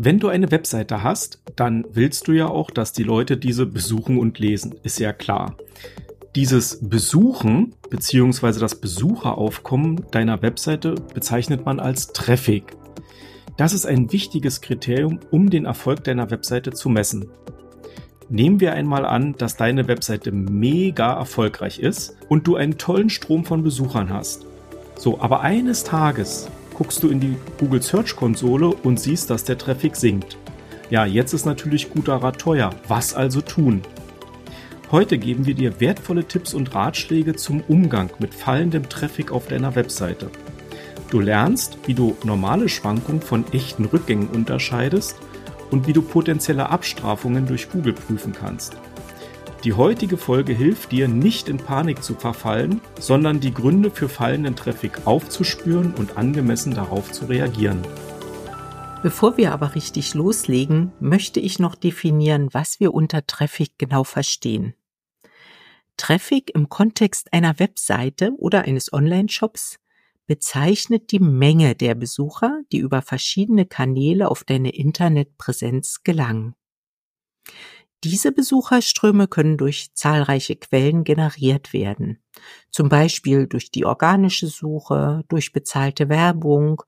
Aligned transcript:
Wenn 0.00 0.20
du 0.20 0.28
eine 0.28 0.52
Webseite 0.52 1.02
hast, 1.02 1.40
dann 1.56 1.84
willst 1.90 2.28
du 2.28 2.32
ja 2.32 2.46
auch, 2.46 2.70
dass 2.70 2.92
die 2.92 3.02
Leute 3.02 3.36
diese 3.36 3.66
besuchen 3.66 4.16
und 4.16 4.38
lesen, 4.38 4.76
ist 4.84 5.00
ja 5.00 5.12
klar. 5.12 5.56
Dieses 6.36 6.78
Besuchen 6.88 7.74
bzw. 7.90 8.60
das 8.60 8.76
Besucheraufkommen 8.76 10.04
deiner 10.12 10.40
Webseite 10.40 10.94
bezeichnet 11.14 11.66
man 11.66 11.80
als 11.80 12.12
Traffic. 12.12 12.76
Das 13.56 13.72
ist 13.72 13.86
ein 13.86 14.12
wichtiges 14.12 14.60
Kriterium, 14.60 15.18
um 15.32 15.50
den 15.50 15.64
Erfolg 15.64 16.04
deiner 16.04 16.30
Webseite 16.30 16.70
zu 16.70 16.88
messen. 16.88 17.28
Nehmen 18.28 18.60
wir 18.60 18.74
einmal 18.74 19.04
an, 19.04 19.34
dass 19.36 19.56
deine 19.56 19.88
Webseite 19.88 20.30
mega 20.30 21.14
erfolgreich 21.14 21.80
ist 21.80 22.16
und 22.28 22.46
du 22.46 22.54
einen 22.54 22.78
tollen 22.78 23.10
Strom 23.10 23.44
von 23.44 23.64
Besuchern 23.64 24.10
hast. 24.10 24.46
So, 24.96 25.20
aber 25.20 25.40
eines 25.40 25.82
Tages 25.82 26.48
guckst 26.78 27.02
du 27.02 27.08
in 27.08 27.18
die 27.18 27.36
Google 27.58 27.82
Search 27.82 28.14
Konsole 28.14 28.68
und 28.68 29.00
siehst, 29.00 29.30
dass 29.30 29.42
der 29.42 29.58
Traffic 29.58 29.96
sinkt. 29.96 30.38
Ja, 30.90 31.04
jetzt 31.04 31.32
ist 31.32 31.44
natürlich 31.44 31.90
guter 31.90 32.14
Rat 32.14 32.38
teuer. 32.38 32.70
Was 32.86 33.14
also 33.14 33.40
tun? 33.40 33.82
Heute 34.92 35.18
geben 35.18 35.44
wir 35.44 35.54
dir 35.54 35.80
wertvolle 35.80 36.24
Tipps 36.24 36.54
und 36.54 36.76
Ratschläge 36.76 37.34
zum 37.34 37.62
Umgang 37.66 38.10
mit 38.20 38.32
fallendem 38.32 38.88
Traffic 38.88 39.32
auf 39.32 39.48
deiner 39.48 39.74
Webseite. 39.74 40.30
Du 41.10 41.18
lernst, 41.18 41.78
wie 41.86 41.94
du 41.94 42.16
normale 42.22 42.68
Schwankungen 42.68 43.22
von 43.22 43.44
echten 43.52 43.84
Rückgängen 43.84 44.28
unterscheidest 44.28 45.16
und 45.72 45.88
wie 45.88 45.92
du 45.92 46.00
potenzielle 46.00 46.70
Abstrafungen 46.70 47.46
durch 47.46 47.70
Google 47.70 47.94
prüfen 47.94 48.32
kannst. 48.32 48.76
Die 49.64 49.72
heutige 49.72 50.16
Folge 50.16 50.52
hilft 50.52 50.92
dir, 50.92 51.08
nicht 51.08 51.48
in 51.48 51.56
Panik 51.56 52.04
zu 52.04 52.14
verfallen, 52.14 52.80
sondern 53.00 53.40
die 53.40 53.52
Gründe 53.52 53.90
für 53.90 54.08
fallenden 54.08 54.54
Traffic 54.54 55.06
aufzuspüren 55.06 55.94
und 55.94 56.16
angemessen 56.16 56.74
darauf 56.74 57.10
zu 57.10 57.24
reagieren. 57.26 57.82
Bevor 59.02 59.36
wir 59.36 59.52
aber 59.52 59.74
richtig 59.74 60.14
loslegen, 60.14 60.92
möchte 61.00 61.40
ich 61.40 61.58
noch 61.58 61.74
definieren, 61.74 62.48
was 62.52 62.78
wir 62.78 62.94
unter 62.94 63.26
Traffic 63.26 63.72
genau 63.78 64.04
verstehen. 64.04 64.74
Traffic 65.96 66.52
im 66.54 66.68
Kontext 66.68 67.32
einer 67.32 67.58
Webseite 67.58 68.32
oder 68.38 68.62
eines 68.62 68.92
Online-Shops 68.92 69.78
bezeichnet 70.28 71.10
die 71.10 71.18
Menge 71.18 71.74
der 71.74 71.96
Besucher, 71.96 72.60
die 72.70 72.78
über 72.78 73.02
verschiedene 73.02 73.66
Kanäle 73.66 74.30
auf 74.30 74.44
deine 74.44 74.70
Internetpräsenz 74.70 76.04
gelangen. 76.04 76.54
Diese 78.04 78.30
Besucherströme 78.30 79.26
können 79.26 79.56
durch 79.56 79.92
zahlreiche 79.94 80.54
Quellen 80.54 81.02
generiert 81.02 81.72
werden, 81.72 82.22
zum 82.70 82.88
Beispiel 82.88 83.48
durch 83.48 83.72
die 83.72 83.84
organische 83.84 84.46
Suche, 84.46 85.24
durch 85.28 85.52
bezahlte 85.52 86.08
Werbung, 86.08 86.82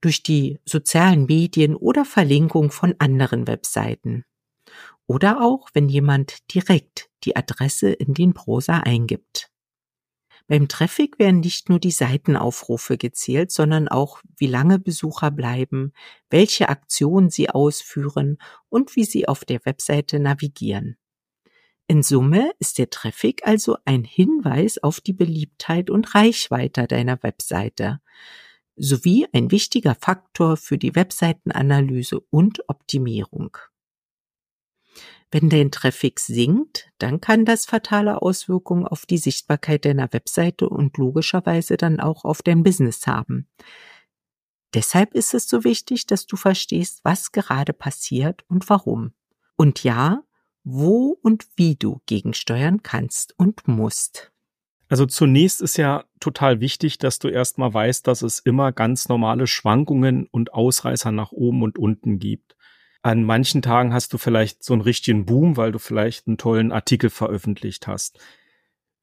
durch 0.00 0.22
die 0.22 0.60
sozialen 0.64 1.26
Medien 1.26 1.74
oder 1.74 2.04
Verlinkung 2.04 2.70
von 2.70 2.94
anderen 3.00 3.48
Webseiten. 3.48 4.24
Oder 5.08 5.42
auch, 5.42 5.70
wenn 5.72 5.88
jemand 5.88 6.52
direkt 6.54 7.08
die 7.24 7.34
Adresse 7.34 7.90
in 7.90 8.14
den 8.14 8.32
Browser 8.32 8.84
eingibt. 8.86 9.50
Beim 10.48 10.66
Traffic 10.66 11.18
werden 11.18 11.40
nicht 11.40 11.68
nur 11.68 11.78
die 11.78 11.90
Seitenaufrufe 11.90 12.96
gezählt, 12.96 13.52
sondern 13.52 13.86
auch, 13.86 14.22
wie 14.38 14.46
lange 14.46 14.78
Besucher 14.78 15.30
bleiben, 15.30 15.92
welche 16.30 16.70
Aktionen 16.70 17.28
sie 17.28 17.50
ausführen 17.50 18.38
und 18.70 18.96
wie 18.96 19.04
sie 19.04 19.28
auf 19.28 19.44
der 19.44 19.60
Webseite 19.66 20.18
navigieren. 20.18 20.96
In 21.86 22.02
Summe 22.02 22.50
ist 22.58 22.78
der 22.78 22.88
Traffic 22.88 23.46
also 23.46 23.76
ein 23.84 24.04
Hinweis 24.04 24.78
auf 24.78 25.00
die 25.02 25.12
Beliebtheit 25.12 25.90
und 25.90 26.14
Reichweite 26.14 26.86
deiner 26.86 27.22
Webseite 27.22 28.00
sowie 28.76 29.26
ein 29.32 29.50
wichtiger 29.50 29.94
Faktor 29.94 30.56
für 30.56 30.78
die 30.78 30.94
Webseitenanalyse 30.94 32.20
und 32.30 32.66
Optimierung. 32.68 33.56
Wenn 35.30 35.50
dein 35.50 35.70
Traffic 35.70 36.20
sinkt, 36.20 36.90
dann 36.98 37.20
kann 37.20 37.44
das 37.44 37.66
fatale 37.66 38.22
Auswirkungen 38.22 38.86
auf 38.86 39.04
die 39.04 39.18
Sichtbarkeit 39.18 39.84
deiner 39.84 40.12
Webseite 40.12 40.68
und 40.68 40.96
logischerweise 40.96 41.76
dann 41.76 42.00
auch 42.00 42.24
auf 42.24 42.40
dein 42.42 42.62
Business 42.62 43.06
haben. 43.06 43.46
Deshalb 44.74 45.14
ist 45.14 45.34
es 45.34 45.48
so 45.48 45.64
wichtig, 45.64 46.06
dass 46.06 46.26
du 46.26 46.36
verstehst, 46.36 47.00
was 47.02 47.32
gerade 47.32 47.72
passiert 47.72 48.44
und 48.48 48.68
warum. 48.68 49.12
Und 49.56 49.82
ja, 49.82 50.22
wo 50.64 51.18
und 51.22 51.46
wie 51.56 51.76
du 51.76 52.00
gegensteuern 52.06 52.82
kannst 52.82 53.34
und 53.38 53.66
musst. 53.68 54.32
Also 54.88 55.04
zunächst 55.04 55.60
ist 55.60 55.76
ja 55.76 56.04
total 56.20 56.60
wichtig, 56.60 56.98
dass 56.98 57.18
du 57.18 57.28
erstmal 57.28 57.72
weißt, 57.72 58.06
dass 58.06 58.22
es 58.22 58.38
immer 58.38 58.72
ganz 58.72 59.08
normale 59.08 59.46
Schwankungen 59.46 60.26
und 60.30 60.54
Ausreißer 60.54 61.12
nach 61.12 61.32
oben 61.32 61.62
und 61.62 61.78
unten 61.78 62.18
gibt. 62.18 62.56
An 63.02 63.24
manchen 63.24 63.62
Tagen 63.62 63.92
hast 63.92 64.12
du 64.12 64.18
vielleicht 64.18 64.62
so 64.64 64.72
einen 64.72 64.82
richtigen 64.82 65.24
Boom, 65.24 65.56
weil 65.56 65.72
du 65.72 65.78
vielleicht 65.78 66.26
einen 66.26 66.38
tollen 66.38 66.72
Artikel 66.72 67.10
veröffentlicht 67.10 67.86
hast. 67.86 68.18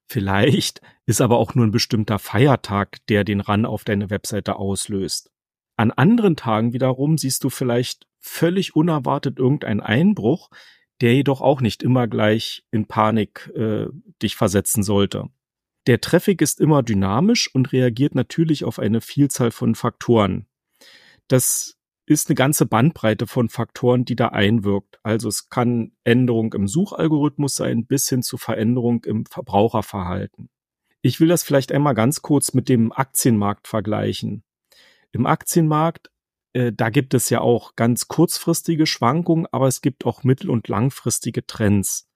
Vielleicht 0.08 0.82
ist 1.06 1.22
aber 1.22 1.38
auch 1.38 1.56
nur 1.56 1.66
ein 1.66 1.72
bestimmter 1.72 2.20
Feiertag, 2.20 3.06
der 3.08 3.24
den 3.24 3.42
Run 3.42 3.66
auf 3.66 3.84
deine 3.84 4.10
Webseite 4.10 4.58
auslöst. 4.58 5.32
An 5.78 5.92
anderen 5.92 6.36
Tagen 6.36 6.74
wiederum 6.74 7.18
siehst 7.18 7.44
du 7.44 7.50
vielleicht 7.50 8.08
völlig 8.20 8.76
unerwartet 8.76 9.40
irgendeinen 9.40 9.82
Einbruch, 9.82 10.50
der 11.02 11.14
jedoch 11.14 11.42
auch 11.42 11.62
nicht 11.62 11.84
immer 11.84 12.08
gleich 12.08 12.64
in 12.72 12.88
Panik 12.88 13.52
äh, 13.56 13.88
dich 14.22 14.36
versetzen 14.36 14.84
sollte. 14.84 15.30
Der 15.88 16.02
Traffic 16.02 16.42
ist 16.42 16.60
immer 16.60 16.82
dynamisch 16.84 17.54
und 17.54 17.72
reagiert 17.72 18.16
natürlich 18.16 18.64
auf 18.64 18.80
eine 18.80 19.02
Vielzahl 19.02 19.52
von 19.52 19.76
Faktoren. 19.76 20.48
Das 21.28 21.78
ist 22.06 22.30
eine 22.30 22.36
ganze 22.36 22.66
Bandbreite 22.66 23.26
von 23.26 23.50
Faktoren, 23.50 24.06
die 24.06 24.16
da 24.16 24.28
einwirkt. 24.28 25.00
Also 25.04 25.28
es 25.28 25.50
kann 25.50 25.92
Änderung 26.04 26.54
im 26.54 26.68
Suchalgorithmus 26.68 27.56
sein, 27.56 27.86
bis 27.86 28.08
hin 28.08 28.22
zu 28.22 28.38
Veränderung 28.38 29.04
im 29.06 29.26
Verbraucherverhalten. 29.26 30.50
Ich 31.02 31.20
will 31.20 31.28
das 31.28 31.44
vielleicht 31.44 31.72
einmal 31.72 31.96
ganz 31.96 32.22
kurz 32.22 32.54
mit 32.54 32.70
dem 32.70 32.92
Aktienmarkt 32.92 33.68
vergleichen. 33.68 34.44
Im 35.12 35.26
Aktienmarkt, 35.26 36.12
äh, 36.54 36.72
da 36.74 36.90
gibt 36.90 37.14
es 37.14 37.30
ja 37.30 37.42
auch 37.42 37.76
ganz 37.76 38.08
kurzfristige 38.08 38.86
Schwankungen, 38.86 39.48
aber 39.52 39.68
es 39.68 39.82
gibt 39.82 40.06
auch 40.06 40.24
mittel- 40.24 40.50
und 40.50 40.68
langfristige 40.68 41.46
Trends. 41.46 42.10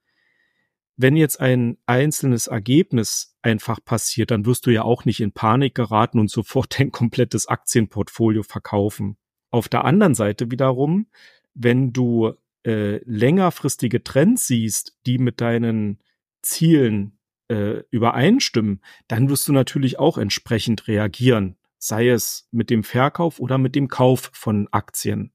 Wenn 0.98 1.16
jetzt 1.16 1.40
ein 1.40 1.78
einzelnes 1.86 2.48
Ergebnis 2.48 3.38
einfach 3.42 3.80
passiert, 3.84 4.32
dann 4.32 4.46
wirst 4.46 4.66
du 4.66 4.72
ja 4.72 4.84
auch 4.84 5.06
nicht 5.06 5.22
in 5.22 5.32
Panik 5.32 5.74
geraten 5.74 6.20
und 6.20 6.30
sofort 6.32 6.80
dein 6.80 6.92
komplettes 6.92 7.48
Aktienportfolio 7.48 8.44
verkaufen. 8.44 9.18
Auf 9.52 9.68
der 9.68 9.86
anderen 9.86 10.16
Seite 10.16 10.52
wiederum, 10.52 11.08
wenn 11.54 11.92
du 11.92 12.34
äh, 12.66 12.98
längerfristige 13.06 14.04
Trends 14.04 14.48
siehst, 14.48 14.98
die 15.06 15.18
mit 15.18 15.42
deinen 15.42 16.00
Zielen 16.42 17.18
äh, 17.50 17.84
übereinstimmen, 17.90 18.82
dann 19.08 19.30
wirst 19.30 19.48
du 19.48 19.54
natürlich 19.54 20.00
auch 20.00 20.18
entsprechend 20.18 20.88
reagieren, 20.88 21.58
sei 21.78 22.10
es 22.10 22.48
mit 22.52 22.70
dem 22.70 22.84
Verkauf 22.84 23.40
oder 23.40 23.58
mit 23.58 23.76
dem 23.76 23.88
Kauf 23.88 24.30
von 24.34 24.68
Aktien. 24.72 25.32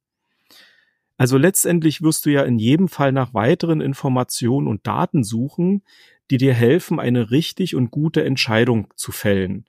Also 1.16 1.38
letztendlich 1.38 2.02
wirst 2.02 2.26
du 2.26 2.30
ja 2.30 2.42
in 2.42 2.58
jedem 2.58 2.88
Fall 2.88 3.12
nach 3.12 3.34
weiteren 3.34 3.80
Informationen 3.80 4.66
und 4.66 4.86
Daten 4.86 5.22
suchen, 5.22 5.82
die 6.30 6.38
dir 6.38 6.54
helfen, 6.54 6.98
eine 6.98 7.30
richtig 7.30 7.76
und 7.76 7.90
gute 7.90 8.24
Entscheidung 8.24 8.92
zu 8.96 9.12
fällen. 9.12 9.66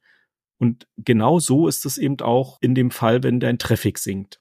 Und 0.57 0.87
genau 0.97 1.39
so 1.39 1.67
ist 1.67 1.85
es 1.85 1.97
eben 1.97 2.19
auch 2.21 2.57
in 2.61 2.75
dem 2.75 2.91
Fall, 2.91 3.23
wenn 3.23 3.39
dein 3.39 3.59
Traffic 3.59 3.97
sinkt. 3.97 4.39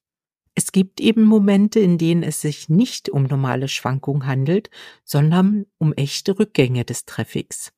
Es 0.55 0.71
gibt 0.71 1.01
eben 1.01 1.25
Momente, 1.25 1.81
in 1.81 1.99
denen 1.99 2.23
es 2.23 2.41
sich 2.41 2.69
nicht 2.69 3.09
um 3.09 3.25
normale 3.25 3.67
Schwankungen 3.67 4.27
handelt, 4.27 4.71
sondern 5.05 5.67
um 5.79 5.93
echte 5.95 6.39
Rückgänge 6.39 6.85
des 6.85 7.07
Traffics. 7.07 7.73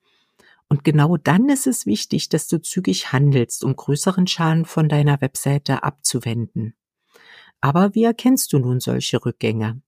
Und 0.69 0.85
genau 0.85 1.17
dann 1.17 1.49
ist 1.49 1.67
es 1.67 1.87
wichtig, 1.87 2.29
dass 2.29 2.49
du 2.49 2.61
zügig 2.61 3.13
handelst, 3.13 3.65
um 3.65 3.75
größeren 3.75 4.27
Schaden 4.27 4.65
von 4.65 4.89
deiner 4.89 5.21
Webseite 5.21 5.85
abzuwenden. 5.85 6.75
Aber 7.61 7.95
wie 7.95 8.05
erkennst 8.05 8.53
du 8.53 8.59
nun 8.59 8.81
solche 8.81 9.25
Rückgänge? 9.25 9.81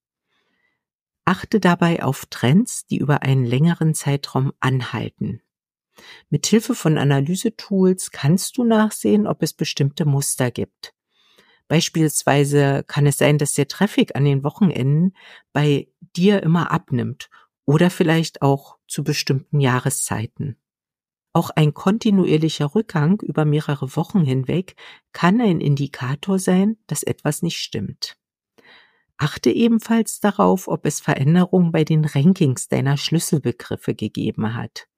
Achte 1.24 1.60
dabei 1.60 2.02
auf 2.02 2.24
Trends, 2.26 2.86
die 2.86 2.98
über 2.98 3.22
einen 3.22 3.44
längeren 3.44 3.92
Zeitraum 3.92 4.52
anhalten. 4.60 5.42
Mit 6.30 6.46
Hilfe 6.46 6.74
von 6.74 6.98
Analysetools 6.98 8.10
kannst 8.10 8.56
du 8.58 8.64
nachsehen, 8.64 9.26
ob 9.26 9.42
es 9.42 9.52
bestimmte 9.52 10.04
Muster 10.04 10.50
gibt. 10.50 10.94
Beispielsweise 11.68 12.82
kann 12.86 13.06
es 13.06 13.18
sein, 13.18 13.38
dass 13.38 13.52
der 13.52 13.68
Traffic 13.68 14.16
an 14.16 14.24
den 14.24 14.42
Wochenenden 14.42 15.14
bei 15.52 15.88
dir 16.16 16.42
immer 16.42 16.70
abnimmt 16.70 17.28
oder 17.66 17.90
vielleicht 17.90 18.40
auch 18.40 18.78
zu 18.88 19.04
bestimmten 19.04 19.60
Jahreszeiten. 19.60 20.56
Auch 21.34 21.50
ein 21.50 21.74
kontinuierlicher 21.74 22.74
Rückgang 22.74 23.20
über 23.20 23.44
mehrere 23.44 23.94
Wochen 23.96 24.22
hinweg 24.22 24.76
kann 25.12 25.40
ein 25.40 25.60
Indikator 25.60 26.38
sein, 26.38 26.78
dass 26.86 27.02
etwas 27.02 27.42
nicht 27.42 27.58
stimmt. 27.58 28.16
Achte 29.18 29.50
ebenfalls 29.50 30.20
darauf, 30.20 30.68
ob 30.68 30.86
es 30.86 31.00
Veränderungen 31.00 31.72
bei 31.72 31.84
den 31.84 32.04
Rankings 32.04 32.68
deiner 32.68 32.96
Schlüsselbegriffe 32.96 33.94
gegeben 33.94 34.54
hat. 34.54 34.88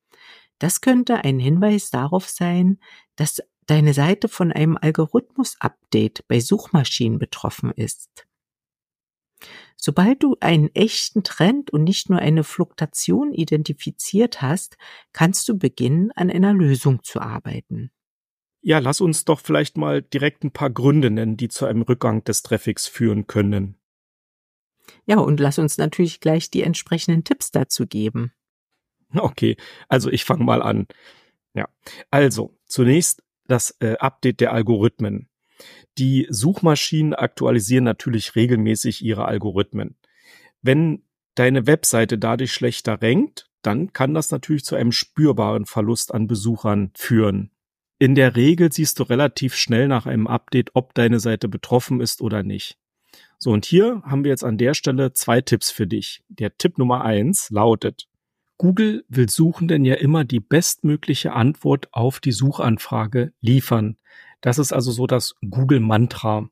Das 0.60 0.82
könnte 0.82 1.24
ein 1.24 1.40
Hinweis 1.40 1.90
darauf 1.90 2.28
sein, 2.28 2.78
dass 3.16 3.42
deine 3.66 3.94
Seite 3.94 4.28
von 4.28 4.52
einem 4.52 4.78
Algorithmus-Update 4.80 6.28
bei 6.28 6.38
Suchmaschinen 6.38 7.18
betroffen 7.18 7.72
ist. 7.72 8.26
Sobald 9.76 10.22
du 10.22 10.36
einen 10.40 10.68
echten 10.74 11.24
Trend 11.24 11.70
und 11.70 11.84
nicht 11.84 12.10
nur 12.10 12.18
eine 12.18 12.44
Fluktuation 12.44 13.32
identifiziert 13.32 14.42
hast, 14.42 14.76
kannst 15.14 15.48
du 15.48 15.58
beginnen, 15.58 16.12
an 16.12 16.30
einer 16.30 16.52
Lösung 16.52 17.02
zu 17.02 17.20
arbeiten. 17.20 17.90
Ja, 18.60 18.80
lass 18.80 19.00
uns 19.00 19.24
doch 19.24 19.40
vielleicht 19.40 19.78
mal 19.78 20.02
direkt 20.02 20.44
ein 20.44 20.50
paar 20.50 20.68
Gründe 20.68 21.10
nennen, 21.10 21.38
die 21.38 21.48
zu 21.48 21.64
einem 21.64 21.80
Rückgang 21.80 22.22
des 22.24 22.42
Traffics 22.42 22.86
führen 22.86 23.26
können. 23.26 23.78
Ja, 25.06 25.18
und 25.18 25.40
lass 25.40 25.58
uns 25.58 25.78
natürlich 25.78 26.20
gleich 26.20 26.50
die 26.50 26.62
entsprechenden 26.62 27.24
Tipps 27.24 27.50
dazu 27.50 27.86
geben. 27.86 28.34
Okay, 29.18 29.56
also 29.88 30.10
ich 30.10 30.24
fange 30.24 30.44
mal 30.44 30.62
an. 30.62 30.86
Ja, 31.54 31.68
also 32.10 32.56
zunächst 32.66 33.22
das 33.48 33.76
äh, 33.80 33.96
Update 33.98 34.40
der 34.40 34.52
Algorithmen. 34.52 35.28
Die 35.98 36.26
Suchmaschinen 36.30 37.14
aktualisieren 37.14 37.84
natürlich 37.84 38.36
regelmäßig 38.36 39.04
ihre 39.04 39.24
Algorithmen. 39.24 39.96
Wenn 40.62 41.02
deine 41.34 41.66
Webseite 41.66 42.18
dadurch 42.18 42.52
schlechter 42.52 43.02
rankt, 43.02 43.50
dann 43.62 43.92
kann 43.92 44.14
das 44.14 44.30
natürlich 44.30 44.64
zu 44.64 44.76
einem 44.76 44.92
spürbaren 44.92 45.66
Verlust 45.66 46.14
an 46.14 46.26
Besuchern 46.26 46.92
führen. 46.94 47.50
In 47.98 48.14
der 48.14 48.36
Regel 48.36 48.72
siehst 48.72 48.98
du 48.98 49.02
relativ 49.02 49.54
schnell 49.54 49.86
nach 49.86 50.06
einem 50.06 50.26
Update, 50.26 50.70
ob 50.74 50.94
deine 50.94 51.20
Seite 51.20 51.48
betroffen 51.48 52.00
ist 52.00 52.22
oder 52.22 52.42
nicht. 52.42 52.78
So, 53.38 53.50
und 53.52 53.66
hier 53.66 54.02
haben 54.04 54.24
wir 54.24 54.30
jetzt 54.30 54.44
an 54.44 54.58
der 54.58 54.74
Stelle 54.74 55.12
zwei 55.12 55.40
Tipps 55.40 55.70
für 55.70 55.86
dich. 55.86 56.22
Der 56.28 56.56
Tipp 56.56 56.78
Nummer 56.78 57.04
eins 57.04 57.50
lautet, 57.50 58.08
Google 58.60 59.06
will 59.08 59.30
Suchenden 59.30 59.86
ja 59.86 59.94
immer 59.94 60.26
die 60.26 60.38
bestmögliche 60.38 61.32
Antwort 61.32 61.88
auf 61.92 62.20
die 62.20 62.32
Suchanfrage 62.32 63.32
liefern. 63.40 63.96
Das 64.42 64.58
ist 64.58 64.74
also 64.74 64.92
so 64.92 65.06
das 65.06 65.34
Google-Mantra. 65.40 66.46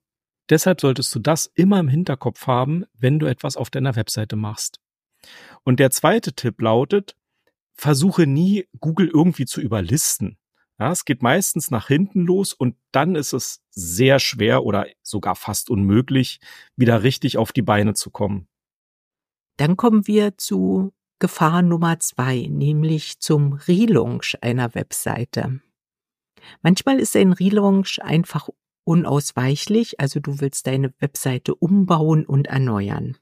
Deshalb 0.49 0.81
solltest 0.81 1.14
du 1.14 1.19
das 1.19 1.52
immer 1.55 1.78
im 1.78 1.88
Hinterkopf 1.88 2.46
haben, 2.46 2.87
wenn 2.99 3.19
du 3.19 3.26
etwas 3.26 3.58
auf 3.58 3.69
deiner 3.69 3.94
Webseite 3.94 4.37
machst. 4.37 4.81
Und 5.64 5.81
der 5.81 5.90
zweite 5.90 6.32
Tipp 6.32 6.62
lautet, 6.62 7.14
versuche 7.75 8.26
nie, 8.26 8.66
Google 8.81 9.10
irgendwie 9.12 9.44
zu 9.44 9.60
überlisten. 9.60 10.38
Ja, 10.78 10.90
es 10.90 11.05
geht 11.05 11.22
meistens 11.22 11.70
nach 11.70 11.88
hinten 11.88 12.22
los 12.22 12.55
und 12.55 12.75
dann 12.90 13.16
ist 13.16 13.34
es 13.34 13.60
sehr 13.69 14.19
schwer 14.19 14.64
oder 14.64 14.87
sogar 15.02 15.37
fast 15.37 15.69
unmöglich, 15.69 16.40
wieder 16.75 17.02
richtig 17.02 17.37
auf 17.37 17.52
die 17.52 17.60
Beine 17.60 17.93
zu 17.93 18.10
kommen. 18.10 18.49
Dann 19.58 19.76
kommen 19.76 20.06
wir 20.06 20.38
zu 20.38 20.94
Gefahr 21.20 21.62
Nummer 21.62 21.99
zwei, 21.99 22.47
nämlich 22.49 23.19
zum 23.19 23.55
Relaunch 23.55 24.37
einer 24.41 24.75
Webseite. 24.75 25.61
Manchmal 26.62 27.00
ist 27.00 27.17
ein 27.17 27.32
Relaunch 27.32 28.00
einfach 28.03 28.49
unausweichlich, 28.85 30.00
also 30.00 30.20
du 30.20 30.41
willst 30.41 30.67
deine 30.67 30.94
Webseite 31.00 31.55
umbauen 31.55 32.25
und 32.25 32.47
erneuern. 32.47 33.17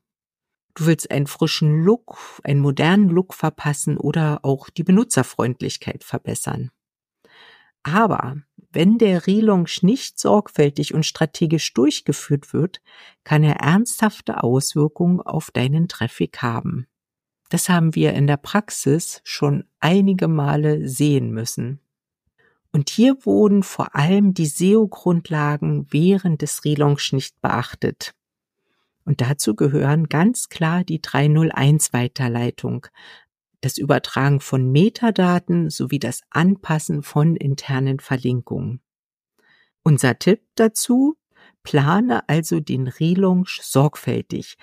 Du 0.74 0.84
willst 0.84 1.10
einen 1.10 1.26
frischen 1.26 1.84
Look, 1.84 2.18
einen 2.44 2.60
modernen 2.60 3.08
Look 3.08 3.32
verpassen 3.32 3.96
oder 3.96 4.40
auch 4.44 4.68
die 4.68 4.84
Benutzerfreundlichkeit 4.84 6.04
verbessern. 6.04 6.70
Aber 7.82 8.36
wenn 8.72 8.98
der 8.98 9.26
Relaunch 9.26 9.82
nicht 9.82 10.20
sorgfältig 10.20 10.92
und 10.92 11.06
strategisch 11.06 11.72
durchgeführt 11.72 12.52
wird, 12.52 12.82
kann 13.24 13.42
er 13.42 13.56
ernsthafte 13.56 14.42
Auswirkungen 14.42 15.22
auf 15.22 15.50
deinen 15.50 15.88
Traffic 15.88 16.42
haben. 16.42 16.86
Das 17.48 17.68
haben 17.68 17.94
wir 17.94 18.12
in 18.14 18.26
der 18.26 18.36
Praxis 18.38 19.20
schon 19.24 19.64
einige 19.80 20.28
Male 20.28 20.88
sehen 20.88 21.30
müssen. 21.30 21.80
Und 22.72 22.90
hier 22.90 23.24
wurden 23.24 23.62
vor 23.62 23.94
allem 23.94 24.34
die 24.34 24.46
SEO-Grundlagen 24.46 25.86
während 25.90 26.42
des 26.42 26.64
Relaunch 26.64 27.12
nicht 27.12 27.40
beachtet. 27.40 28.14
Und 29.04 29.20
dazu 29.20 29.54
gehören 29.54 30.08
ganz 30.08 30.48
klar 30.48 30.82
die 30.84 31.00
301-Weiterleitung, 31.00 32.88
das 33.60 33.78
Übertragen 33.78 34.40
von 34.40 34.70
Metadaten 34.70 35.70
sowie 35.70 35.98
das 35.98 36.20
Anpassen 36.30 37.02
von 37.02 37.36
internen 37.36 38.00
Verlinkungen. 38.00 38.80
Unser 39.82 40.18
Tipp 40.18 40.42
dazu, 40.56 41.16
plane 41.62 42.28
also 42.28 42.60
den 42.60 42.88
Relaunch 42.88 43.60
sorgfältig. 43.62 44.58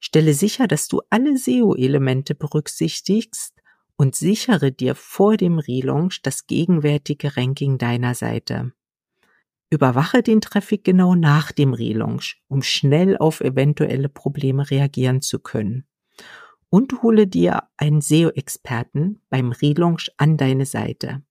Stelle 0.00 0.34
sicher, 0.34 0.66
dass 0.66 0.88
du 0.88 1.00
alle 1.10 1.36
SEO-Elemente 1.36 2.34
berücksichtigst 2.34 3.54
und 3.96 4.14
sichere 4.14 4.72
dir 4.72 4.94
vor 4.94 5.36
dem 5.36 5.58
Relaunch 5.58 6.22
das 6.22 6.46
gegenwärtige 6.46 7.36
Ranking 7.36 7.78
deiner 7.78 8.14
Seite. 8.14 8.72
Überwache 9.70 10.22
den 10.22 10.40
Traffic 10.40 10.84
genau 10.84 11.14
nach 11.14 11.52
dem 11.52 11.74
Relaunch, 11.74 12.40
um 12.48 12.62
schnell 12.62 13.16
auf 13.16 13.40
eventuelle 13.40 14.08
Probleme 14.08 14.70
reagieren 14.70 15.20
zu 15.20 15.38
können. 15.38 15.84
Und 16.70 17.02
hole 17.02 17.26
dir 17.26 17.64
einen 17.76 18.00
SEO-Experten 18.00 19.20
beim 19.30 19.52
Relaunch 19.52 20.10
an 20.16 20.36
deine 20.36 20.66
Seite. 20.66 21.22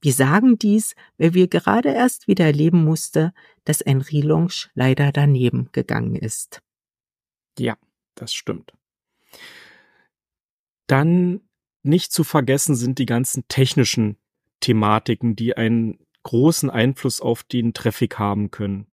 Wir 0.00 0.12
sagen 0.12 0.58
dies, 0.58 0.94
weil 1.16 1.34
wir 1.34 1.48
gerade 1.48 1.88
erst 1.88 2.28
wieder 2.28 2.44
erleben 2.44 2.84
musste, 2.84 3.32
dass 3.64 3.82
ein 3.82 4.00
Relaunch 4.00 4.70
leider 4.74 5.10
daneben 5.10 5.70
gegangen 5.72 6.14
ist. 6.14 6.62
Ja, 7.58 7.76
das 8.14 8.32
stimmt. 8.34 8.72
Dann 10.86 11.40
nicht 11.82 12.12
zu 12.12 12.24
vergessen 12.24 12.74
sind 12.74 12.98
die 12.98 13.06
ganzen 13.06 13.46
technischen 13.48 14.16
Thematiken, 14.60 15.36
die 15.36 15.56
einen 15.56 15.98
großen 16.22 16.70
Einfluss 16.70 17.20
auf 17.20 17.42
den 17.44 17.74
Traffic 17.74 18.18
haben 18.18 18.50
können. 18.50 18.86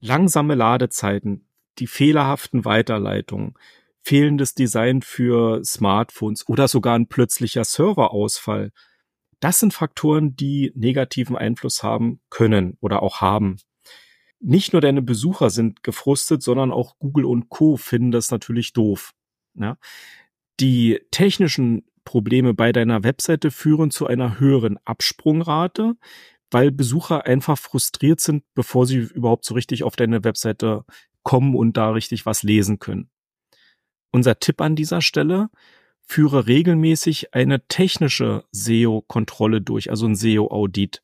Langsame 0.00 0.54
Ladezeiten, 0.54 1.46
die 1.78 1.86
fehlerhaften 1.86 2.64
Weiterleitungen, 2.64 3.54
fehlendes 4.02 4.54
Design 4.54 5.02
für 5.02 5.64
Smartphones 5.64 6.48
oder 6.48 6.68
sogar 6.68 6.94
ein 6.96 7.06
plötzlicher 7.06 7.64
Serverausfall. 7.64 8.72
Das 9.40 9.60
sind 9.60 9.74
Faktoren, 9.74 10.34
die 10.36 10.72
negativen 10.74 11.36
Einfluss 11.36 11.82
haben 11.82 12.20
können 12.30 12.76
oder 12.80 13.02
auch 13.02 13.20
haben. 13.20 13.58
Nicht 14.44 14.72
nur 14.72 14.82
deine 14.82 15.02
Besucher 15.02 15.50
sind 15.50 15.84
gefrustet, 15.84 16.42
sondern 16.42 16.72
auch 16.72 16.98
Google 16.98 17.24
und 17.24 17.48
Co. 17.48 17.76
finden 17.76 18.10
das 18.10 18.30
natürlich 18.30 18.72
doof. 18.72 19.12
Ja? 19.54 19.78
Die 20.58 21.00
technischen 21.12 21.84
Probleme 22.04 22.52
bei 22.52 22.72
deiner 22.72 23.04
Webseite 23.04 23.52
führen 23.52 23.92
zu 23.92 24.06
einer 24.06 24.40
höheren 24.40 24.78
Absprungrate, 24.84 25.94
weil 26.50 26.72
Besucher 26.72 27.24
einfach 27.24 27.56
frustriert 27.56 28.20
sind, 28.20 28.42
bevor 28.54 28.86
sie 28.86 28.96
überhaupt 28.96 29.44
so 29.44 29.54
richtig 29.54 29.84
auf 29.84 29.94
deine 29.94 30.24
Webseite 30.24 30.84
kommen 31.22 31.54
und 31.54 31.76
da 31.76 31.90
richtig 31.90 32.26
was 32.26 32.42
lesen 32.42 32.80
können. 32.80 33.08
Unser 34.10 34.40
Tipp 34.40 34.60
an 34.60 34.74
dieser 34.74 35.00
Stelle, 35.00 35.50
führe 36.04 36.46
regelmäßig 36.46 37.32
eine 37.32 37.66
technische 37.68 38.44
SEO-Kontrolle 38.50 39.62
durch, 39.62 39.88
also 39.88 40.06
ein 40.06 40.16
SEO-Audit, 40.16 41.00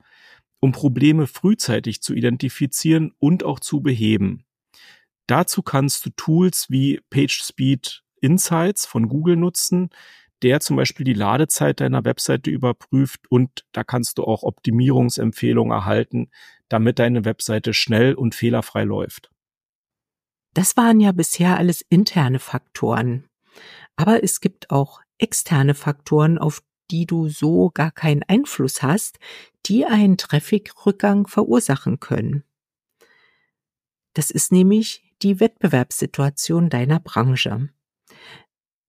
um 0.61 0.73
Probleme 0.73 1.27
frühzeitig 1.27 2.03
zu 2.03 2.15
identifizieren 2.15 3.13
und 3.19 3.45
auch 3.45 3.61
zu 3.61 3.81
beheben. 3.81 4.45
Dazu 5.27 5.63
kannst 5.63 6.07
du 6.07 6.11
Tools 6.11 6.67
wie 6.71 7.01
PageSpeed 7.11 8.03
Insights 8.21 8.87
von 8.87 9.09
Google 9.09 9.37
nutzen, 9.37 9.91
der 10.43 10.61
zum 10.61 10.77
Beispiel 10.77 11.05
die 11.05 11.15
Ladezeit 11.15 11.81
deiner 11.81 12.05
Webseite 12.05 12.51
überprüft 12.51 13.31
und 13.31 13.65
da 13.73 13.85
kannst 13.85 14.19
du 14.19 14.25
auch 14.25 14.43
Optimierungsempfehlungen 14.43 15.73
erhalten, 15.73 16.31
damit 16.69 16.99
deine 16.99 17.25
Webseite 17.25 17.75
schnell 17.75 18.15
und 18.15 18.35
fehlerfrei 18.35 18.85
läuft. 18.85 19.31
Das 20.55 20.77
waren 20.77 21.01
ja 21.01 21.13
bisher 21.13 21.57
alles 21.57 21.85
interne 21.89 22.39
Faktoren. 22.39 23.25
Aber 23.97 24.23
es 24.23 24.41
gibt 24.41 24.71
auch 24.71 25.01
externe 25.19 25.75
Faktoren, 25.75 26.39
auf 26.39 26.63
die 26.91 27.07
du 27.07 27.29
so 27.29 27.71
gar 27.73 27.91
keinen 27.91 28.23
Einfluss 28.23 28.83
hast, 28.83 29.19
die 29.67 29.85
einen 29.85 30.17
Traffic-Rückgang 30.17 31.27
verursachen 31.27 32.01
können. 32.01 32.45
Das 34.15 34.31
ist 34.31 34.53
nämlich 34.53 35.05
die 35.23 35.41
Wettbewerbssituation 35.41 36.71
deiner 36.71 37.01
Branche. 37.01 37.69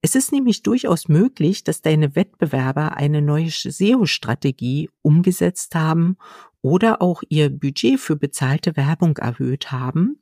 Es 0.01 0.15
ist 0.15 0.31
nämlich 0.31 0.63
durchaus 0.63 1.09
möglich, 1.09 1.63
dass 1.63 1.81
deine 1.81 2.15
Wettbewerber 2.15 2.95
eine 2.95 3.21
neue 3.21 3.49
SEO-Strategie 3.49 4.89
umgesetzt 5.01 5.75
haben 5.75 6.17
oder 6.61 7.01
auch 7.01 7.21
ihr 7.27 7.49
Budget 7.49 7.99
für 7.99 8.15
bezahlte 8.15 8.77
Werbung 8.77 9.17
erhöht 9.17 9.71
haben 9.71 10.21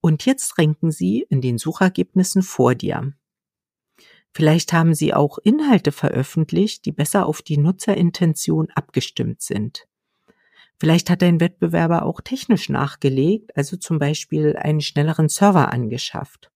und 0.00 0.24
jetzt 0.24 0.58
ranken 0.58 0.90
sie 0.90 1.26
in 1.28 1.40
den 1.40 1.58
Suchergebnissen 1.58 2.42
vor 2.42 2.74
dir. 2.74 3.12
Vielleicht 4.34 4.72
haben 4.72 4.94
sie 4.94 5.14
auch 5.14 5.38
Inhalte 5.38 5.92
veröffentlicht, 5.92 6.84
die 6.84 6.92
besser 6.92 7.26
auf 7.26 7.42
die 7.42 7.58
Nutzerintention 7.58 8.68
abgestimmt 8.74 9.42
sind. 9.42 9.86
Vielleicht 10.78 11.10
hat 11.10 11.22
dein 11.22 11.40
Wettbewerber 11.40 12.04
auch 12.04 12.20
technisch 12.20 12.68
nachgelegt, 12.68 13.56
also 13.56 13.76
zum 13.76 13.98
Beispiel 13.98 14.56
einen 14.56 14.80
schnelleren 14.80 15.28
Server 15.28 15.72
angeschafft 15.72 16.50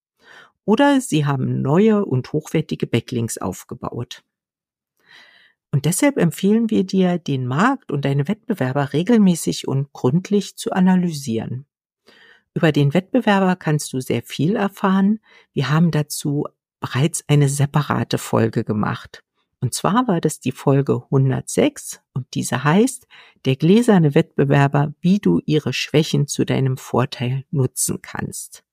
oder 0.64 1.00
sie 1.00 1.26
haben 1.26 1.60
neue 1.60 2.04
und 2.04 2.32
hochwertige 2.32 2.86
Backlinks 2.86 3.38
aufgebaut. 3.38 4.22
Und 5.70 5.86
deshalb 5.86 6.18
empfehlen 6.18 6.70
wir 6.70 6.84
dir, 6.84 7.18
den 7.18 7.46
Markt 7.46 7.90
und 7.90 8.04
deine 8.04 8.28
Wettbewerber 8.28 8.92
regelmäßig 8.92 9.66
und 9.66 9.92
gründlich 9.92 10.56
zu 10.56 10.70
analysieren. 10.72 11.66
Über 12.54 12.72
den 12.72 12.92
Wettbewerber 12.92 13.56
kannst 13.56 13.92
du 13.94 14.00
sehr 14.00 14.22
viel 14.22 14.54
erfahren. 14.54 15.20
Wir 15.54 15.70
haben 15.70 15.90
dazu 15.90 16.46
bereits 16.82 17.24
eine 17.28 17.48
separate 17.48 18.18
Folge 18.18 18.64
gemacht. 18.64 19.22
Und 19.60 19.72
zwar 19.72 20.08
war 20.08 20.20
das 20.20 20.40
die 20.40 20.52
Folge 20.52 21.04
106 21.04 22.00
und 22.12 22.26
diese 22.34 22.64
heißt 22.64 23.06
Der 23.44 23.56
gläserne 23.56 24.14
Wettbewerber, 24.14 24.92
wie 25.00 25.20
du 25.20 25.40
ihre 25.46 25.72
Schwächen 25.72 26.26
zu 26.26 26.44
deinem 26.44 26.76
Vorteil 26.76 27.44
nutzen 27.52 28.02
kannst. 28.02 28.64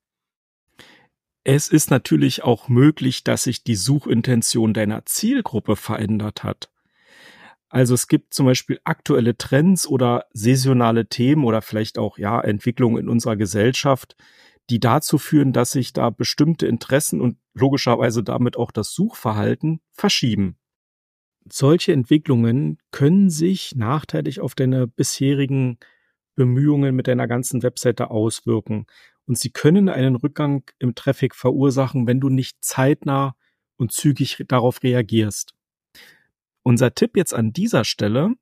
Es 1.43 1.69
ist 1.69 1.91
natürlich 1.91 2.43
auch 2.43 2.67
möglich, 2.67 3.23
dass 3.23 3.43
sich 3.43 3.63
die 3.63 3.75
Suchintention 3.75 4.73
deiner 4.73 5.05
Zielgruppe 5.05 5.75
verändert 5.75 6.43
hat. 6.43 6.69
Also 7.69 7.93
es 7.93 8.07
gibt 8.07 8.33
zum 8.33 8.47
Beispiel 8.47 8.79
aktuelle 8.83 9.37
Trends 9.37 9.85
oder 9.87 10.25
saisonale 10.33 11.05
Themen 11.05 11.45
oder 11.45 11.61
vielleicht 11.61 11.99
auch 11.99 12.17
ja 12.17 12.41
Entwicklungen 12.41 12.97
in 12.97 13.09
unserer 13.09 13.35
Gesellschaft, 13.35 14.15
die 14.69 14.79
dazu 14.79 15.17
führen, 15.17 15.53
dass 15.53 15.71
sich 15.71 15.93
da 15.93 16.09
bestimmte 16.09 16.67
Interessen 16.67 17.21
und 17.21 17.37
logischerweise 17.53 18.23
damit 18.23 18.57
auch 18.57 18.71
das 18.71 18.93
Suchverhalten 18.93 19.81
verschieben. 19.91 20.57
Solche 21.51 21.93
Entwicklungen 21.93 22.77
können 22.91 23.29
sich 23.29 23.75
nachteilig 23.75 24.39
auf 24.39 24.53
deine 24.55 24.87
bisherigen 24.87 25.79
Bemühungen 26.35 26.95
mit 26.95 27.07
deiner 27.07 27.27
ganzen 27.27 27.63
Webseite 27.63 28.11
auswirken. 28.11 28.85
Und 29.25 29.37
sie 29.37 29.49
können 29.49 29.89
einen 29.89 30.15
Rückgang 30.15 30.63
im 30.79 30.95
Traffic 30.95 31.35
verursachen, 31.35 32.07
wenn 32.07 32.19
du 32.19 32.29
nicht 32.29 32.63
zeitnah 32.63 33.35
und 33.77 33.91
zügig 33.91 34.43
darauf 34.47 34.83
reagierst. 34.83 35.53
Unser 36.63 36.93
Tipp 36.93 37.17
jetzt 37.17 37.33
an 37.33 37.51
dieser 37.51 37.83
Stelle, 37.83 38.35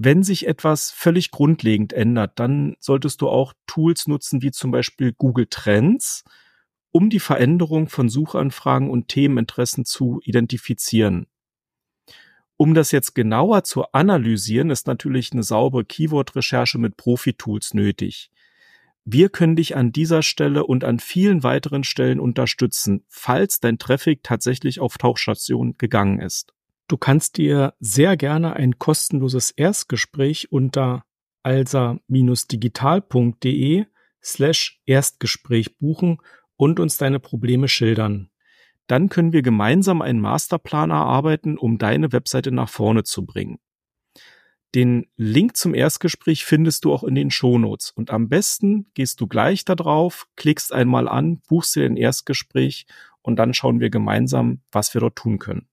wenn 0.00 0.22
sich 0.22 0.46
etwas 0.46 0.92
völlig 0.92 1.32
grundlegend 1.32 1.92
ändert, 1.92 2.38
dann 2.38 2.76
solltest 2.78 3.20
du 3.20 3.28
auch 3.28 3.52
Tools 3.66 4.06
nutzen 4.06 4.42
wie 4.42 4.52
zum 4.52 4.70
Beispiel 4.70 5.12
Google 5.12 5.48
Trends, 5.50 6.22
um 6.92 7.10
die 7.10 7.18
Veränderung 7.18 7.88
von 7.88 8.08
Suchanfragen 8.08 8.90
und 8.90 9.08
Themeninteressen 9.08 9.84
zu 9.84 10.20
identifizieren. 10.22 11.26
Um 12.56 12.74
das 12.74 12.92
jetzt 12.92 13.16
genauer 13.16 13.64
zu 13.64 13.90
analysieren, 13.90 14.70
ist 14.70 14.86
natürlich 14.86 15.32
eine 15.32 15.42
saubere 15.42 15.84
Keyword-Recherche 15.84 16.78
mit 16.78 16.96
Profi-Tools 16.96 17.74
nötig. 17.74 18.30
Wir 19.04 19.30
können 19.30 19.56
dich 19.56 19.74
an 19.74 19.90
dieser 19.90 20.22
Stelle 20.22 20.64
und 20.64 20.84
an 20.84 21.00
vielen 21.00 21.42
weiteren 21.42 21.82
Stellen 21.82 22.20
unterstützen, 22.20 23.04
falls 23.08 23.58
dein 23.58 23.78
Traffic 23.78 24.22
tatsächlich 24.22 24.78
auf 24.78 24.96
Tauchstation 24.96 25.76
gegangen 25.76 26.20
ist. 26.20 26.52
Du 26.88 26.96
kannst 26.96 27.36
dir 27.36 27.74
sehr 27.80 28.16
gerne 28.16 28.56
ein 28.56 28.78
kostenloses 28.78 29.50
Erstgespräch 29.50 30.50
unter 30.50 31.04
alsa-digital.de 31.42 33.84
slash 34.22 34.80
Erstgespräch 34.86 35.76
buchen 35.78 36.22
und 36.56 36.80
uns 36.80 36.96
deine 36.96 37.20
Probleme 37.20 37.68
schildern. 37.68 38.30
Dann 38.86 39.10
können 39.10 39.34
wir 39.34 39.42
gemeinsam 39.42 40.00
einen 40.00 40.20
Masterplan 40.20 40.88
erarbeiten, 40.90 41.58
um 41.58 41.76
deine 41.76 42.10
Webseite 42.12 42.52
nach 42.52 42.70
vorne 42.70 43.04
zu 43.04 43.26
bringen. 43.26 43.58
Den 44.74 45.08
Link 45.16 45.58
zum 45.58 45.74
Erstgespräch 45.74 46.46
findest 46.46 46.86
du 46.86 46.92
auch 46.92 47.04
in 47.04 47.14
den 47.14 47.30
Shownotes. 47.30 47.90
Und 47.90 48.10
am 48.10 48.30
besten 48.30 48.86
gehst 48.94 49.20
du 49.20 49.26
gleich 49.26 49.66
da 49.66 49.74
drauf, 49.74 50.26
klickst 50.36 50.72
einmal 50.72 51.06
an, 51.06 51.42
buchst 51.48 51.76
dir 51.76 51.84
ein 51.84 51.98
Erstgespräch 51.98 52.86
und 53.20 53.36
dann 53.36 53.52
schauen 53.52 53.80
wir 53.80 53.90
gemeinsam, 53.90 54.62
was 54.72 54.94
wir 54.94 55.02
dort 55.02 55.16
tun 55.16 55.38
können. 55.38 55.68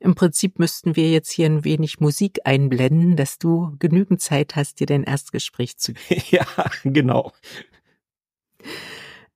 Im 0.00 0.14
Prinzip 0.14 0.58
müssten 0.58 0.96
wir 0.96 1.10
jetzt 1.10 1.30
hier 1.30 1.46
ein 1.46 1.62
wenig 1.62 2.00
Musik 2.00 2.40
einblenden, 2.44 3.16
dass 3.16 3.38
du 3.38 3.76
genügend 3.78 4.22
Zeit 4.22 4.56
hast, 4.56 4.80
dir 4.80 4.86
dein 4.86 5.04
Erstgespräch 5.04 5.76
zu 5.76 5.92
geben. 6.08 6.22
ja, 6.30 6.46
genau. 6.84 7.32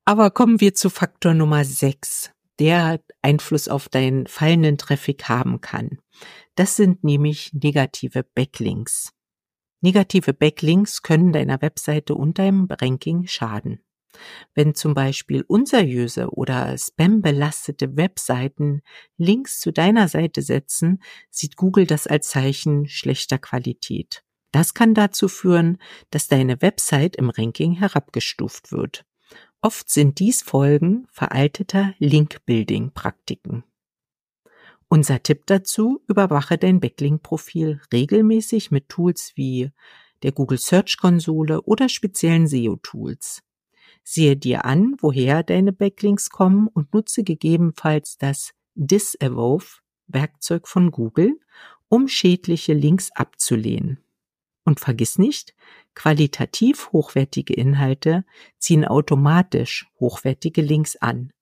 Aber 0.06 0.30
kommen 0.30 0.60
wir 0.60 0.74
zu 0.74 0.88
Faktor 0.88 1.34
Nummer 1.34 1.64
6, 1.64 2.32
der 2.58 3.00
Einfluss 3.20 3.68
auf 3.68 3.88
deinen 3.90 4.26
fallenden 4.26 4.78
Traffic 4.78 5.28
haben 5.28 5.60
kann. 5.60 5.98
Das 6.54 6.76
sind 6.76 7.04
nämlich 7.04 7.52
negative 7.52 8.24
Backlinks. 8.34 9.12
Negative 9.82 10.32
Backlinks 10.32 11.02
können 11.02 11.32
deiner 11.32 11.60
Webseite 11.60 12.14
und 12.14 12.38
deinem 12.38 12.68
Ranking 12.70 13.26
schaden. 13.26 13.80
Wenn 14.54 14.74
zum 14.74 14.94
Beispiel 14.94 15.44
unseriöse 15.46 16.30
oder 16.30 16.76
spambelastete 16.78 17.96
Webseiten 17.96 18.82
Links 19.16 19.60
zu 19.60 19.72
deiner 19.72 20.08
Seite 20.08 20.42
setzen, 20.42 21.02
sieht 21.30 21.56
Google 21.56 21.86
das 21.86 22.06
als 22.06 22.28
Zeichen 22.28 22.86
schlechter 22.88 23.38
Qualität. 23.38 24.24
Das 24.52 24.74
kann 24.74 24.94
dazu 24.94 25.28
führen, 25.28 25.78
dass 26.10 26.28
deine 26.28 26.62
Website 26.62 27.16
im 27.16 27.30
Ranking 27.30 27.72
herabgestuft 27.72 28.70
wird. 28.70 29.04
Oft 29.60 29.90
sind 29.90 30.18
dies 30.18 30.42
Folgen 30.42 31.06
veralteter 31.10 31.94
Link-Building-Praktiken. 31.98 33.64
Unser 34.88 35.22
Tipp 35.22 35.42
dazu, 35.46 36.02
überwache 36.06 36.58
dein 36.58 36.78
Backlink-Profil 36.78 37.80
regelmäßig 37.92 38.70
mit 38.70 38.88
Tools 38.88 39.32
wie 39.34 39.72
der 40.22 40.32
Google 40.32 40.58
Search 40.58 40.98
Konsole 40.98 41.62
oder 41.62 41.88
speziellen 41.88 42.46
SEO-Tools. 42.46 43.42
Sehe 44.04 44.36
dir 44.36 44.66
an, 44.66 44.94
woher 45.00 45.42
deine 45.42 45.72
Backlinks 45.72 46.30
kommen 46.30 46.68
und 46.68 46.92
nutze 46.92 47.24
gegebenenfalls 47.24 48.18
das 48.18 48.52
Disavow 48.74 49.82
Werkzeug 50.06 50.68
von 50.68 50.90
Google, 50.90 51.40
um 51.88 52.06
schädliche 52.06 52.74
Links 52.74 53.10
abzulehnen. 53.12 53.98
Und 54.64 54.80
vergiss 54.80 55.18
nicht, 55.18 55.54
qualitativ 55.94 56.92
hochwertige 56.92 57.54
Inhalte 57.54 58.24
ziehen 58.58 58.84
automatisch 58.84 59.86
hochwertige 60.00 60.62
Links 60.62 60.96
an. 60.96 61.32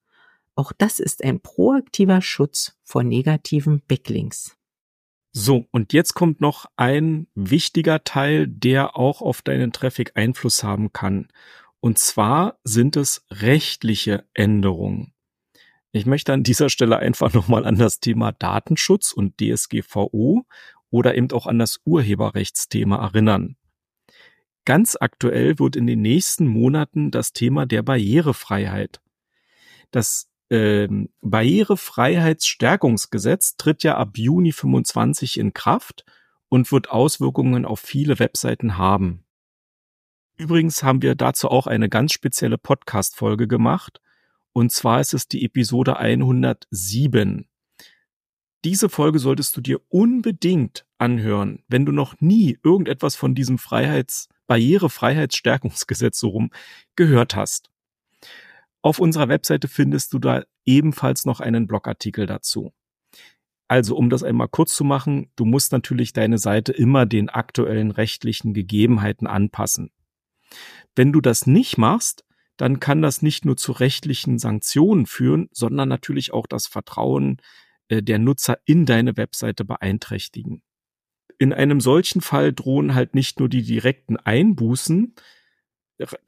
Auch 0.54 0.72
das 0.72 1.00
ist 1.00 1.24
ein 1.24 1.40
proaktiver 1.40 2.20
Schutz 2.20 2.76
vor 2.82 3.02
negativen 3.02 3.82
Backlinks. 3.86 4.56
So, 5.34 5.66
und 5.70 5.94
jetzt 5.94 6.12
kommt 6.12 6.42
noch 6.42 6.66
ein 6.76 7.26
wichtiger 7.34 8.04
Teil, 8.04 8.46
der 8.46 8.96
auch 8.98 9.22
auf 9.22 9.40
deinen 9.40 9.72
Traffic 9.72 10.12
Einfluss 10.14 10.62
haben 10.62 10.92
kann. 10.92 11.28
Und 11.82 11.98
zwar 11.98 12.58
sind 12.62 12.96
es 12.96 13.26
rechtliche 13.28 14.24
Änderungen. 14.34 15.12
Ich 15.90 16.06
möchte 16.06 16.32
an 16.32 16.44
dieser 16.44 16.70
Stelle 16.70 17.00
einfach 17.00 17.34
nochmal 17.34 17.66
an 17.66 17.76
das 17.76 17.98
Thema 17.98 18.30
Datenschutz 18.30 19.10
und 19.12 19.40
DSGVO 19.40 20.44
oder 20.90 21.16
eben 21.16 21.32
auch 21.32 21.48
an 21.48 21.58
das 21.58 21.80
Urheberrechtsthema 21.84 23.02
erinnern. 23.02 23.56
Ganz 24.64 24.96
aktuell 25.00 25.58
wird 25.58 25.74
in 25.74 25.88
den 25.88 26.02
nächsten 26.02 26.46
Monaten 26.46 27.10
das 27.10 27.32
Thema 27.32 27.66
der 27.66 27.82
Barrierefreiheit. 27.82 29.00
Das 29.90 30.28
ähm, 30.50 31.08
Barrierefreiheitsstärkungsgesetz 31.20 33.56
tritt 33.56 33.82
ja 33.82 33.96
ab 33.96 34.16
Juni 34.16 34.52
25 34.52 35.36
in 35.36 35.52
Kraft 35.52 36.04
und 36.48 36.70
wird 36.70 36.90
Auswirkungen 36.90 37.64
auf 37.64 37.80
viele 37.80 38.20
Webseiten 38.20 38.78
haben. 38.78 39.24
Übrigens 40.36 40.82
haben 40.82 41.02
wir 41.02 41.14
dazu 41.14 41.48
auch 41.48 41.66
eine 41.66 41.88
ganz 41.88 42.12
spezielle 42.12 42.58
Podcast-Folge 42.58 43.46
gemacht. 43.46 44.00
Und 44.52 44.72
zwar 44.72 45.00
ist 45.00 45.14
es 45.14 45.28
die 45.28 45.44
Episode 45.44 45.96
107. 45.96 47.48
Diese 48.64 48.88
Folge 48.88 49.18
solltest 49.18 49.56
du 49.56 49.60
dir 49.60 49.80
unbedingt 49.88 50.86
anhören, 50.98 51.64
wenn 51.68 51.84
du 51.84 51.92
noch 51.92 52.20
nie 52.20 52.58
irgendetwas 52.62 53.16
von 53.16 53.34
diesem 53.34 53.58
Freiheits 53.58 54.28
Barrierefreiheitsstärkungsgesetz 54.46 56.18
so 56.18 56.28
rum 56.28 56.50
gehört 56.94 57.34
hast. 57.34 57.70
Auf 58.82 58.98
unserer 58.98 59.28
Webseite 59.28 59.68
findest 59.68 60.12
du 60.12 60.18
da 60.18 60.44
ebenfalls 60.64 61.24
noch 61.24 61.40
einen 61.40 61.66
Blogartikel 61.66 62.26
dazu. 62.26 62.72
Also, 63.68 63.96
um 63.96 64.10
das 64.10 64.22
einmal 64.22 64.48
kurz 64.48 64.74
zu 64.74 64.84
machen, 64.84 65.30
du 65.36 65.44
musst 65.44 65.72
natürlich 65.72 66.12
deine 66.12 66.38
Seite 66.38 66.72
immer 66.72 67.06
den 67.06 67.30
aktuellen 67.30 67.90
rechtlichen 67.90 68.52
Gegebenheiten 68.52 69.26
anpassen. 69.26 69.90
Wenn 70.94 71.12
du 71.12 71.20
das 71.20 71.46
nicht 71.46 71.78
machst, 71.78 72.24
dann 72.56 72.80
kann 72.80 73.02
das 73.02 73.22
nicht 73.22 73.44
nur 73.44 73.56
zu 73.56 73.72
rechtlichen 73.72 74.38
Sanktionen 74.38 75.06
führen, 75.06 75.48
sondern 75.52 75.88
natürlich 75.88 76.32
auch 76.32 76.46
das 76.46 76.66
Vertrauen 76.66 77.38
äh, 77.88 78.02
der 78.02 78.18
Nutzer 78.18 78.58
in 78.64 78.86
deine 78.86 79.16
Webseite 79.16 79.64
beeinträchtigen. 79.64 80.62
In 81.38 81.52
einem 81.52 81.80
solchen 81.80 82.20
Fall 82.20 82.52
drohen 82.52 82.94
halt 82.94 83.14
nicht 83.14 83.40
nur 83.40 83.48
die 83.48 83.62
direkten 83.62 84.16
Einbußen 84.16 85.14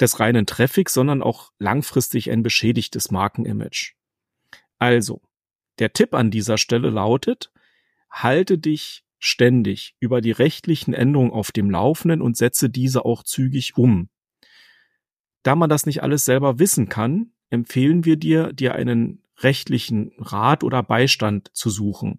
des 0.00 0.20
reinen 0.20 0.46
Traffics, 0.46 0.94
sondern 0.94 1.22
auch 1.22 1.52
langfristig 1.58 2.30
ein 2.30 2.42
beschädigtes 2.42 3.10
Markenimage. 3.10 3.92
Also, 4.78 5.22
der 5.78 5.92
Tipp 5.92 6.14
an 6.14 6.30
dieser 6.30 6.58
Stelle 6.58 6.90
lautet, 6.90 7.52
halte 8.10 8.58
dich 8.58 9.04
ständig 9.18 9.96
über 10.00 10.20
die 10.20 10.32
rechtlichen 10.32 10.94
Änderungen 10.94 11.32
auf 11.32 11.50
dem 11.50 11.70
Laufenden 11.70 12.20
und 12.20 12.36
setze 12.36 12.70
diese 12.70 13.04
auch 13.04 13.22
zügig 13.22 13.76
um. 13.76 14.08
Da 15.44 15.54
man 15.54 15.70
das 15.70 15.86
nicht 15.86 16.02
alles 16.02 16.24
selber 16.24 16.58
wissen 16.58 16.88
kann, 16.88 17.30
empfehlen 17.50 18.04
wir 18.04 18.16
dir, 18.16 18.52
dir 18.52 18.74
einen 18.74 19.22
rechtlichen 19.38 20.12
Rat 20.18 20.64
oder 20.64 20.82
Beistand 20.82 21.50
zu 21.52 21.70
suchen. 21.70 22.18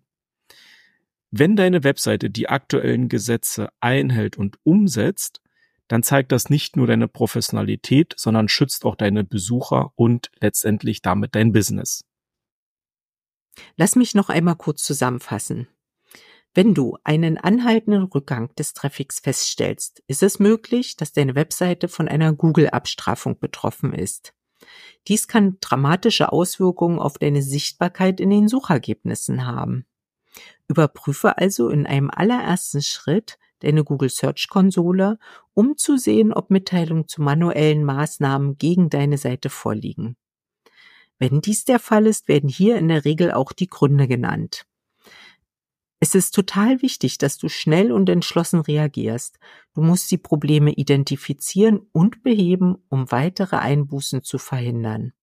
Wenn 1.31 1.55
deine 1.55 1.83
Webseite 1.83 2.29
die 2.29 2.47
aktuellen 2.47 3.09
Gesetze 3.09 3.69
einhält 3.81 4.37
und 4.37 4.57
umsetzt, 4.63 5.41
dann 5.87 6.03
zeigt 6.03 6.31
das 6.31 6.49
nicht 6.49 6.77
nur 6.77 6.87
deine 6.87 7.07
Professionalität, 7.07 8.13
sondern 8.15 8.47
schützt 8.47 8.85
auch 8.85 8.95
deine 8.95 9.23
Besucher 9.23 9.91
und 9.95 10.31
letztendlich 10.39 11.01
damit 11.01 11.35
dein 11.35 11.51
Business. 11.51 12.05
Lass 13.75 13.95
mich 13.95 14.15
noch 14.15 14.29
einmal 14.29 14.55
kurz 14.55 14.83
zusammenfassen. 14.83 15.67
Wenn 16.57 16.73
du 16.73 16.97
einen 17.03 17.37
anhaltenden 17.37 18.03
Rückgang 18.03 18.55
des 18.55 18.73
Traffics 18.73 19.19
feststellst, 19.19 20.01
ist 20.07 20.23
es 20.23 20.39
möglich, 20.39 20.95
dass 20.95 21.11
deine 21.11 21.35
Webseite 21.35 21.89
von 21.89 22.07
einer 22.07 22.31
Google-Abstrafung 22.31 23.37
betroffen 23.39 23.93
ist. 23.93 24.33
Dies 25.09 25.27
kann 25.27 25.57
dramatische 25.59 26.31
Auswirkungen 26.31 26.97
auf 26.97 27.17
deine 27.17 27.41
Sichtbarkeit 27.41 28.21
in 28.21 28.29
den 28.29 28.47
Suchergebnissen 28.47 29.45
haben. 29.45 29.85
Überprüfe 30.69 31.37
also 31.37 31.67
in 31.67 31.85
einem 31.85 32.09
allerersten 32.09 32.81
Schritt 32.81 33.37
deine 33.59 33.83
Google 33.83 34.09
Search 34.09 34.47
Konsole, 34.49 35.19
um 35.53 35.75
zu 35.75 35.97
sehen, 35.97 36.31
ob 36.31 36.51
Mitteilungen 36.51 37.09
zu 37.09 37.21
manuellen 37.21 37.83
Maßnahmen 37.83 38.57
gegen 38.57 38.89
deine 38.89 39.17
Seite 39.17 39.49
vorliegen. 39.49 40.15
Wenn 41.19 41.41
dies 41.41 41.65
der 41.65 41.79
Fall 41.79 42.07
ist, 42.07 42.29
werden 42.29 42.49
hier 42.49 42.77
in 42.77 42.87
der 42.87 43.03
Regel 43.03 43.33
auch 43.33 43.51
die 43.51 43.67
Gründe 43.67 44.07
genannt. 44.07 44.65
Es 46.05 46.13
ist 46.13 46.35
total 46.35 46.83
wichtig, 46.83 47.17
dass 47.17 47.39
du 47.39 47.49
schnell 47.49 47.91
und 47.91 48.07
entschlossen 48.09 48.59
reagierst. 48.59 49.39
Du 49.73 49.81
musst 49.81 50.11
die 50.11 50.19
Probleme 50.19 50.71
identifizieren 50.71 51.81
und 51.93 52.21
beheben, 52.21 52.77
um 52.89 53.11
weitere 53.11 53.55
Einbußen 53.55 54.21
zu 54.21 54.37
verhindern. 54.37 55.13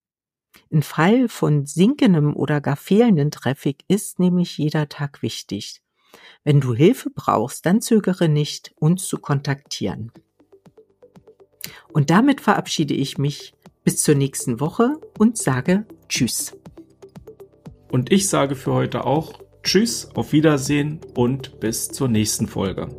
Im 0.69 0.81
Fall 0.81 1.29
von 1.29 1.65
sinkendem 1.65 2.35
oder 2.35 2.59
gar 2.59 2.75
fehlenden 2.75 3.31
Traffic 3.31 3.85
ist 3.87 4.19
nämlich 4.19 4.57
jeder 4.57 4.89
Tag 4.89 5.21
wichtig. 5.21 5.81
Wenn 6.43 6.59
du 6.59 6.73
Hilfe 6.73 7.11
brauchst, 7.15 7.65
dann 7.65 7.79
zögere 7.79 8.27
nicht, 8.27 8.73
uns 8.75 9.07
zu 9.07 9.19
kontaktieren. 9.19 10.11
Und 11.93 12.09
damit 12.09 12.41
verabschiede 12.41 12.93
ich 12.93 13.17
mich 13.17 13.53
bis 13.85 14.03
zur 14.03 14.15
nächsten 14.15 14.59
Woche 14.59 14.97
und 15.17 15.37
sage 15.37 15.85
Tschüss. 16.09 16.57
Und 17.89 18.11
ich 18.11 18.27
sage 18.27 18.57
für 18.57 18.73
heute 18.73 19.05
auch 19.05 19.43
Tschüss, 19.63 20.09
auf 20.13 20.33
Wiedersehen 20.33 20.99
und 21.15 21.59
bis 21.61 21.87
zur 21.87 22.09
nächsten 22.09 22.47
Folge. 22.47 22.89